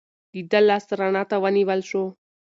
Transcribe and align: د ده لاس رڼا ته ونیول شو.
د 0.33 0.35
ده 0.51 0.59
لاس 0.67 0.85
رڼا 0.99 1.23
ته 1.29 1.35
ونیول 1.43 1.81
شو. 1.89 2.03